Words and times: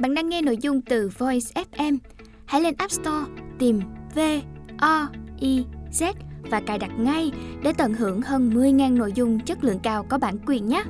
Bạn 0.00 0.14
đang 0.14 0.28
nghe 0.28 0.42
nội 0.42 0.56
dung 0.60 0.80
từ 0.80 1.10
Voice 1.18 1.62
FM. 1.72 1.98
Hãy 2.44 2.60
lên 2.60 2.74
App 2.78 2.90
Store, 2.90 3.26
tìm 3.58 3.80
V 4.14 4.18
O 4.78 5.08
I 5.40 5.64
Z 5.92 6.12
và 6.50 6.60
cài 6.60 6.78
đặt 6.78 6.90
ngay 6.98 7.32
để 7.62 7.72
tận 7.72 7.94
hưởng 7.94 8.22
hơn 8.22 8.50
10.000 8.54 8.96
nội 8.96 9.12
dung 9.12 9.40
chất 9.40 9.64
lượng 9.64 9.78
cao 9.82 10.06
có 10.08 10.18
bản 10.18 10.36
quyền 10.46 10.68
nhé. 10.68 10.82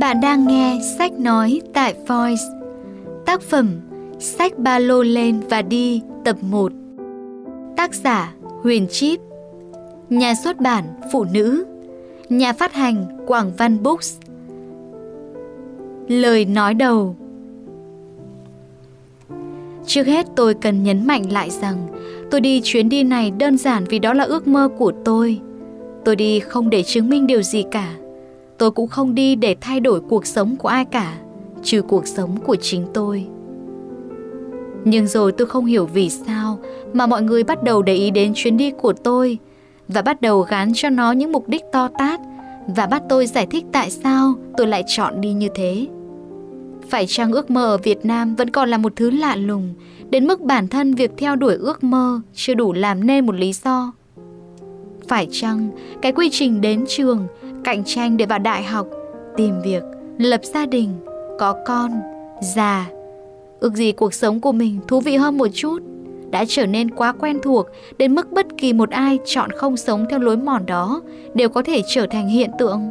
Bạn 0.00 0.20
đang 0.22 0.46
nghe 0.46 0.78
sách 0.98 1.12
nói 1.12 1.60
tại 1.74 1.94
Voice. 2.08 2.42
Tác 3.26 3.40
phẩm 3.40 3.80
Sách 4.18 4.58
ba 4.58 4.78
lô 4.78 5.02
lên 5.02 5.40
và 5.50 5.62
đi, 5.62 6.02
tập 6.24 6.36
1 6.42 6.72
Tác 7.76 7.94
giả 7.94 8.34
Huyền 8.62 8.86
Chip 8.90 9.20
Nhà 10.08 10.34
xuất 10.34 10.60
bản 10.60 10.84
Phụ 11.12 11.24
nữ 11.24 11.66
Nhà 12.30 12.52
phát 12.52 12.72
hành 12.74 13.06
Quảng 13.26 13.52
Văn 13.56 13.82
Books 13.82 14.16
Lời 16.08 16.44
nói 16.44 16.74
đầu 16.74 17.16
Trước 19.86 20.06
hết 20.06 20.26
tôi 20.36 20.54
cần 20.54 20.82
nhấn 20.82 21.06
mạnh 21.06 21.32
lại 21.32 21.50
rằng 21.50 21.86
tôi 22.30 22.40
đi 22.40 22.60
chuyến 22.64 22.88
đi 22.88 23.02
này 23.02 23.30
đơn 23.30 23.58
giản 23.58 23.84
vì 23.84 23.98
đó 23.98 24.12
là 24.12 24.24
ước 24.24 24.48
mơ 24.48 24.68
của 24.78 24.92
tôi. 25.04 25.40
Tôi 26.04 26.16
đi 26.16 26.40
không 26.40 26.70
để 26.70 26.82
chứng 26.82 27.08
minh 27.08 27.26
điều 27.26 27.42
gì 27.42 27.64
cả. 27.70 27.94
Tôi 28.58 28.70
cũng 28.70 28.88
không 28.88 29.14
đi 29.14 29.34
để 29.34 29.56
thay 29.60 29.80
đổi 29.80 30.00
cuộc 30.00 30.26
sống 30.26 30.56
của 30.56 30.68
ai 30.68 30.84
cả, 30.84 31.18
trừ 31.62 31.82
cuộc 31.82 32.06
sống 32.06 32.36
của 32.44 32.56
chính 32.56 32.86
tôi. 32.94 33.26
Nhưng 34.84 35.06
rồi 35.06 35.32
tôi 35.32 35.46
không 35.46 35.64
hiểu 35.64 35.86
vì 35.86 36.10
sao 36.10 36.58
mà 36.92 37.06
mọi 37.06 37.22
người 37.22 37.44
bắt 37.44 37.62
đầu 37.62 37.82
để 37.82 37.94
ý 37.94 38.10
đến 38.10 38.32
chuyến 38.34 38.56
đi 38.56 38.70
của 38.70 38.92
tôi 38.92 39.38
và 39.94 40.02
bắt 40.02 40.20
đầu 40.20 40.40
gán 40.40 40.72
cho 40.74 40.90
nó 40.90 41.12
những 41.12 41.32
mục 41.32 41.48
đích 41.48 41.62
to 41.72 41.88
tát 41.98 42.20
và 42.66 42.86
bắt 42.86 43.02
tôi 43.08 43.26
giải 43.26 43.46
thích 43.46 43.64
tại 43.72 43.90
sao 43.90 44.34
tôi 44.56 44.66
lại 44.66 44.84
chọn 44.86 45.20
đi 45.20 45.32
như 45.32 45.48
thế. 45.54 45.86
Phải 46.88 47.06
chăng 47.08 47.32
ước 47.32 47.50
mơ 47.50 47.64
ở 47.64 47.78
Việt 47.78 48.04
Nam 48.04 48.34
vẫn 48.36 48.50
còn 48.50 48.68
là 48.68 48.78
một 48.78 48.92
thứ 48.96 49.10
lạ 49.10 49.36
lùng 49.36 49.74
đến 50.10 50.26
mức 50.26 50.40
bản 50.40 50.68
thân 50.68 50.94
việc 50.94 51.10
theo 51.16 51.36
đuổi 51.36 51.54
ước 51.54 51.84
mơ 51.84 52.20
chưa 52.34 52.54
đủ 52.54 52.72
làm 52.72 53.06
nên 53.06 53.26
một 53.26 53.34
lý 53.34 53.52
do? 53.52 53.92
Phải 55.08 55.28
chăng 55.30 55.70
cái 56.02 56.12
quy 56.12 56.28
trình 56.32 56.60
đến 56.60 56.84
trường, 56.88 57.26
cạnh 57.64 57.82
tranh 57.84 58.16
để 58.16 58.26
vào 58.26 58.38
đại 58.38 58.64
học, 58.64 58.86
tìm 59.36 59.54
việc, 59.64 59.82
lập 60.18 60.40
gia 60.44 60.66
đình, 60.66 60.90
có 61.38 61.56
con, 61.66 61.90
già, 62.42 62.90
ước 63.60 63.74
gì 63.74 63.92
cuộc 63.92 64.14
sống 64.14 64.40
của 64.40 64.52
mình 64.52 64.80
thú 64.88 65.00
vị 65.00 65.16
hơn 65.16 65.38
một 65.38 65.48
chút 65.54 65.78
đã 66.30 66.44
trở 66.48 66.66
nên 66.66 66.90
quá 66.90 67.12
quen 67.12 67.38
thuộc 67.42 67.66
đến 67.98 68.14
mức 68.14 68.32
bất 68.32 68.46
kỳ 68.58 68.72
một 68.72 68.90
ai 68.90 69.18
chọn 69.24 69.50
không 69.50 69.76
sống 69.76 70.06
theo 70.10 70.18
lối 70.18 70.36
mòn 70.36 70.66
đó 70.66 71.00
đều 71.34 71.48
có 71.48 71.62
thể 71.62 71.82
trở 71.88 72.06
thành 72.06 72.28
hiện 72.28 72.50
tượng. 72.58 72.90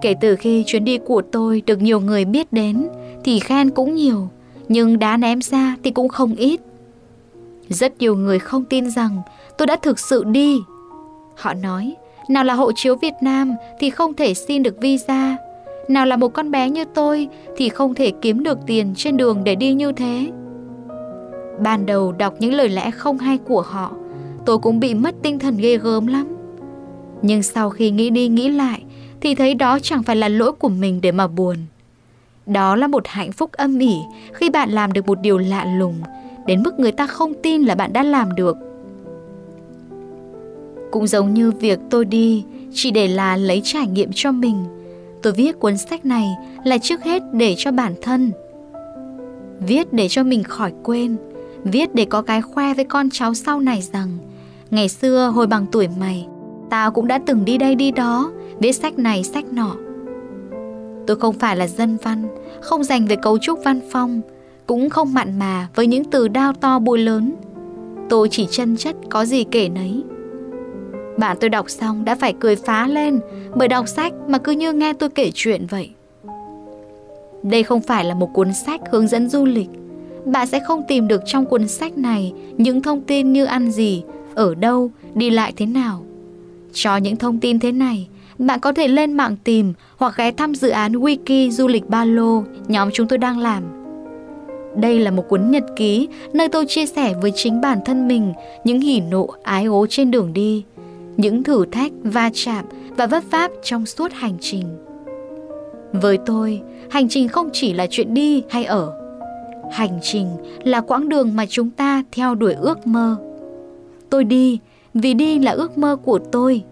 Kể 0.00 0.14
từ 0.20 0.36
khi 0.36 0.64
chuyến 0.66 0.84
đi 0.84 0.98
của 0.98 1.22
tôi 1.22 1.62
được 1.66 1.82
nhiều 1.82 2.00
người 2.00 2.24
biết 2.24 2.52
đến 2.52 2.88
thì 3.24 3.40
khen 3.40 3.70
cũng 3.70 3.94
nhiều, 3.94 4.28
nhưng 4.68 4.98
đá 4.98 5.16
ném 5.16 5.42
ra 5.42 5.76
thì 5.82 5.90
cũng 5.90 6.08
không 6.08 6.34
ít. 6.34 6.60
Rất 7.68 7.98
nhiều 7.98 8.16
người 8.16 8.38
không 8.38 8.64
tin 8.64 8.90
rằng 8.90 9.22
tôi 9.58 9.66
đã 9.66 9.76
thực 9.76 9.98
sự 9.98 10.24
đi. 10.24 10.58
Họ 11.36 11.54
nói, 11.54 11.94
nào 12.28 12.44
là 12.44 12.54
hộ 12.54 12.72
chiếu 12.74 12.96
Việt 12.96 13.14
Nam 13.22 13.54
thì 13.80 13.90
không 13.90 14.14
thể 14.14 14.34
xin 14.34 14.62
được 14.62 14.80
visa, 14.80 15.36
nào 15.88 16.06
là 16.06 16.16
một 16.16 16.28
con 16.28 16.50
bé 16.50 16.70
như 16.70 16.84
tôi 16.84 17.28
thì 17.56 17.68
không 17.68 17.94
thể 17.94 18.12
kiếm 18.22 18.42
được 18.42 18.58
tiền 18.66 18.94
trên 18.96 19.16
đường 19.16 19.44
để 19.44 19.54
đi 19.54 19.72
như 19.72 19.92
thế. 19.92 20.26
Ban 21.62 21.86
đầu 21.86 22.12
đọc 22.12 22.34
những 22.38 22.54
lời 22.54 22.68
lẽ 22.68 22.90
không 22.90 23.18
hay 23.18 23.38
của 23.38 23.62
họ, 23.62 23.92
tôi 24.46 24.58
cũng 24.58 24.80
bị 24.80 24.94
mất 24.94 25.14
tinh 25.22 25.38
thần 25.38 25.56
ghê 25.56 25.76
gớm 25.76 26.06
lắm. 26.06 26.36
Nhưng 27.22 27.42
sau 27.42 27.70
khi 27.70 27.90
nghĩ 27.90 28.10
đi 28.10 28.28
nghĩ 28.28 28.48
lại 28.48 28.82
thì 29.20 29.34
thấy 29.34 29.54
đó 29.54 29.78
chẳng 29.82 30.02
phải 30.02 30.16
là 30.16 30.28
lỗi 30.28 30.52
của 30.52 30.68
mình 30.68 31.00
để 31.00 31.12
mà 31.12 31.26
buồn. 31.26 31.56
Đó 32.46 32.76
là 32.76 32.86
một 32.86 33.02
hạnh 33.06 33.32
phúc 33.32 33.52
âm 33.52 33.78
ỉ 33.78 33.94
khi 34.32 34.50
bạn 34.50 34.70
làm 34.70 34.92
được 34.92 35.06
một 35.06 35.20
điều 35.20 35.38
lạ 35.38 35.64
lùng 35.78 35.94
đến 36.46 36.62
mức 36.62 36.78
người 36.78 36.92
ta 36.92 37.06
không 37.06 37.32
tin 37.42 37.62
là 37.62 37.74
bạn 37.74 37.92
đã 37.92 38.02
làm 38.02 38.34
được. 38.34 38.56
Cũng 40.90 41.06
giống 41.06 41.34
như 41.34 41.50
việc 41.50 41.78
tôi 41.90 42.04
đi 42.04 42.44
chỉ 42.72 42.90
để 42.90 43.08
là 43.08 43.36
lấy 43.36 43.60
trải 43.64 43.86
nghiệm 43.86 44.10
cho 44.14 44.32
mình. 44.32 44.64
Tôi 45.22 45.32
viết 45.32 45.58
cuốn 45.58 45.76
sách 45.76 46.04
này 46.04 46.28
là 46.64 46.78
trước 46.78 47.02
hết 47.02 47.22
để 47.32 47.54
cho 47.58 47.72
bản 47.72 47.94
thân. 48.02 48.30
Viết 49.60 49.92
để 49.92 50.08
cho 50.08 50.22
mình 50.22 50.42
khỏi 50.42 50.72
quên, 50.82 51.16
viết 51.64 51.94
để 51.94 52.04
có 52.04 52.22
cái 52.22 52.42
khoe 52.42 52.74
với 52.74 52.84
con 52.84 53.10
cháu 53.12 53.34
sau 53.34 53.60
này 53.60 53.82
rằng 53.92 54.18
ngày 54.70 54.88
xưa 54.88 55.32
hồi 55.34 55.46
bằng 55.46 55.66
tuổi 55.72 55.88
mày, 56.00 56.26
tao 56.70 56.90
cũng 56.90 57.06
đã 57.06 57.20
từng 57.26 57.44
đi 57.44 57.58
đây 57.58 57.74
đi 57.74 57.90
đó, 57.90 58.32
viết 58.58 58.72
sách 58.72 58.98
này 58.98 59.24
sách 59.24 59.44
nọ. 59.52 59.76
Tôi 61.06 61.16
không 61.16 61.38
phải 61.38 61.56
là 61.56 61.66
dân 61.66 61.96
văn, 62.02 62.28
không 62.60 62.84
dành 62.84 63.06
về 63.06 63.16
cấu 63.16 63.38
trúc 63.38 63.64
văn 63.64 63.80
phong, 63.90 64.20
cũng 64.66 64.90
không 64.90 65.14
mặn 65.14 65.38
mà 65.38 65.68
với 65.74 65.86
những 65.86 66.04
từ 66.04 66.28
đao 66.28 66.52
to 66.52 66.78
bôi 66.78 66.98
lớn. 66.98 67.34
Tôi 68.08 68.28
chỉ 68.30 68.46
chân 68.50 68.76
chất 68.76 68.96
có 69.08 69.24
gì 69.24 69.44
kể 69.44 69.68
nấy. 69.68 70.02
Bạn 71.18 71.36
tôi 71.40 71.50
đọc 71.50 71.70
xong 71.70 72.04
đã 72.04 72.14
phải 72.14 72.34
cười 72.40 72.56
phá 72.56 72.86
lên 72.86 73.20
bởi 73.54 73.68
đọc 73.68 73.88
sách 73.88 74.12
mà 74.28 74.38
cứ 74.38 74.52
như 74.52 74.72
nghe 74.72 74.92
tôi 74.92 75.08
kể 75.08 75.30
chuyện 75.34 75.66
vậy. 75.66 75.90
Đây 77.42 77.62
không 77.62 77.80
phải 77.80 78.04
là 78.04 78.14
một 78.14 78.30
cuốn 78.32 78.52
sách 78.52 78.80
hướng 78.90 79.08
dẫn 79.08 79.28
du 79.28 79.44
lịch. 79.44 79.68
Bạn 80.26 80.46
sẽ 80.46 80.60
không 80.60 80.82
tìm 80.88 81.08
được 81.08 81.22
trong 81.26 81.46
cuốn 81.46 81.68
sách 81.68 81.98
này 81.98 82.32
những 82.56 82.82
thông 82.82 83.00
tin 83.00 83.32
như 83.32 83.44
ăn 83.44 83.70
gì, 83.70 84.02
ở 84.34 84.54
đâu, 84.54 84.90
đi 85.14 85.30
lại 85.30 85.52
thế 85.56 85.66
nào. 85.66 86.04
Cho 86.72 86.96
những 86.96 87.16
thông 87.16 87.38
tin 87.38 87.58
thế 87.58 87.72
này, 87.72 88.08
bạn 88.38 88.60
có 88.60 88.72
thể 88.72 88.88
lên 88.88 89.12
mạng 89.12 89.36
tìm 89.44 89.72
hoặc 89.96 90.14
ghé 90.16 90.32
thăm 90.32 90.54
dự 90.54 90.68
án 90.68 90.92
Wiki 90.92 91.50
Du 91.50 91.68
lịch 91.68 91.88
Ba 91.88 92.04
Lô 92.04 92.42
nhóm 92.68 92.90
chúng 92.92 93.08
tôi 93.08 93.18
đang 93.18 93.38
làm. 93.38 93.62
Đây 94.76 94.98
là 94.98 95.10
một 95.10 95.28
cuốn 95.28 95.50
nhật 95.50 95.64
ký 95.76 96.08
nơi 96.32 96.48
tôi 96.48 96.66
chia 96.66 96.86
sẻ 96.86 97.14
với 97.22 97.32
chính 97.34 97.60
bản 97.60 97.78
thân 97.84 98.08
mình 98.08 98.32
những 98.64 98.80
hỉ 98.80 99.00
nộ 99.00 99.28
ái 99.42 99.64
ố 99.64 99.86
trên 99.90 100.10
đường 100.10 100.32
đi, 100.32 100.64
những 101.16 101.42
thử 101.42 101.66
thách, 101.72 101.92
va 102.04 102.30
chạm 102.34 102.64
và 102.96 103.06
vấp 103.06 103.22
váp 103.30 103.50
trong 103.62 103.86
suốt 103.86 104.12
hành 104.12 104.36
trình. 104.40 104.64
Với 105.92 106.18
tôi, 106.26 106.60
hành 106.90 107.08
trình 107.08 107.28
không 107.28 107.48
chỉ 107.52 107.72
là 107.72 107.86
chuyện 107.90 108.14
đi 108.14 108.42
hay 108.48 108.64
ở. 108.64 108.99
Hành 109.70 109.98
trình 110.02 110.28
là 110.64 110.80
quãng 110.80 111.08
đường 111.08 111.36
mà 111.36 111.46
chúng 111.46 111.70
ta 111.70 112.02
theo 112.12 112.34
đuổi 112.34 112.54
ước 112.54 112.86
mơ. 112.86 113.16
Tôi 114.10 114.24
đi 114.24 114.58
vì 114.94 115.14
đi 115.14 115.38
là 115.38 115.52
ước 115.52 115.78
mơ 115.78 115.96
của 115.96 116.18
tôi. 116.18 116.64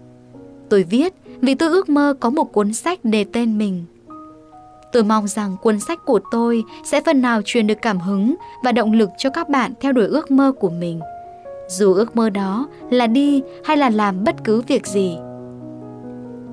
Tôi 0.68 0.82
viết 0.82 1.14
vì 1.40 1.54
tôi 1.54 1.68
ước 1.68 1.88
mơ 1.88 2.14
có 2.20 2.30
một 2.30 2.52
cuốn 2.52 2.72
sách 2.72 3.04
đề 3.04 3.24
tên 3.32 3.58
mình. 3.58 3.84
Tôi 4.92 5.04
mong 5.04 5.28
rằng 5.28 5.56
cuốn 5.62 5.80
sách 5.80 6.04
của 6.04 6.20
tôi 6.30 6.64
sẽ 6.84 7.00
phần 7.00 7.22
nào 7.22 7.40
truyền 7.44 7.66
được 7.66 7.78
cảm 7.82 8.00
hứng 8.00 8.34
và 8.64 8.72
động 8.72 8.92
lực 8.92 9.10
cho 9.18 9.30
các 9.30 9.48
bạn 9.48 9.72
theo 9.80 9.92
đuổi 9.92 10.06
ước 10.06 10.30
mơ 10.30 10.52
của 10.52 10.70
mình. 10.70 11.00
Dù 11.68 11.94
ước 11.94 12.16
mơ 12.16 12.30
đó 12.30 12.68
là 12.90 13.06
đi 13.06 13.42
hay 13.64 13.76
là 13.76 13.90
làm 13.90 14.24
bất 14.24 14.44
cứ 14.44 14.60
việc 14.60 14.86
gì. 14.86 15.16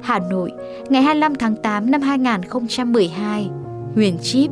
Hà 0.01 0.19
Nội, 0.19 0.51
ngày 0.89 1.01
25 1.01 1.35
tháng 1.35 1.55
8 1.55 1.91
năm 1.91 2.01
2012, 2.01 3.49
Huyền 3.95 4.17
Chip 4.21 4.51